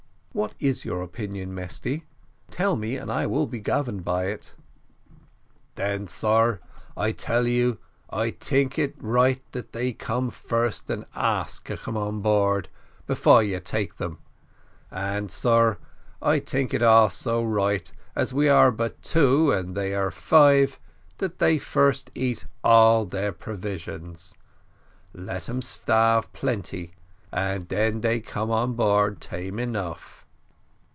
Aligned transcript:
"What 0.33 0.53
is 0.61 0.85
your 0.85 1.01
opinion, 1.01 1.53
Mesty? 1.53 2.05
tell 2.49 2.77
me, 2.77 2.95
and 2.95 3.11
I 3.11 3.27
will 3.27 3.47
be 3.47 3.59
governed 3.59 4.05
by 4.05 4.27
it." 4.27 4.53
"Den, 5.75 6.07
sar, 6.07 6.61
I 6.95 7.11
tell 7.11 7.47
you 7.47 7.79
I 8.09 8.31
tink 8.31 8.79
it 8.79 8.95
right 8.97 9.41
that 9.51 9.73
they 9.73 9.91
first 9.91 10.87
come 10.87 10.97
and 10.99 11.05
ask 11.13 11.65
to 11.65 11.75
come 11.75 11.97
on 11.97 12.21
board 12.21 12.69
before 13.05 13.43
you 13.43 13.59
take 13.59 13.97
them 13.97 14.19
and, 14.89 15.29
sar, 15.29 15.79
I 16.21 16.39
tink 16.39 16.73
it 16.73 16.81
also 16.81 17.43
right, 17.43 17.91
as 18.15 18.33
we 18.33 18.47
are 18.47 18.71
but 18.71 19.01
two 19.01 19.51
and 19.51 19.75
they 19.75 19.93
are 19.93 20.11
five, 20.11 20.79
dat 21.17 21.39
they 21.39 21.59
first 21.59 22.09
eat 22.15 22.45
all 22.63 23.03
their 23.03 23.33
provision 23.33 24.15
let 25.13 25.49
'em 25.49 25.61
starve 25.61 26.31
plenty, 26.31 26.93
and 27.33 27.67
den 27.67 27.99
dey 27.99 28.21
come 28.21 28.49
on 28.49 28.73
board 28.75 29.19
tame 29.19 29.59
enough." 29.59 30.19